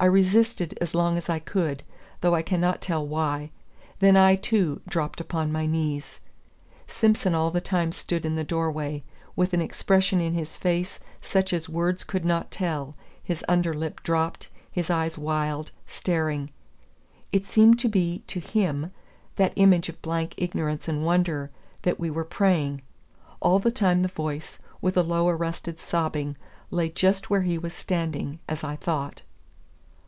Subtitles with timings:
[0.00, 1.84] I resisted as long as I could,
[2.22, 3.52] though I cannot tell why;
[4.00, 6.18] then I, too, dropped upon my knees.
[6.88, 9.04] Simson all the time stood in the door way,
[9.36, 14.02] with an expression in his face such as words could not tell, his under lip
[14.02, 16.50] dropped, his eyes wild, staring.
[17.30, 18.90] It seemed to be to him,
[19.36, 21.52] that image of blank ignorance and wonder,
[21.82, 22.82] that we were praying.
[23.38, 26.36] All the time the voice, with a low arrested sobbing,
[26.72, 29.22] lay just where he was standing, as I thought.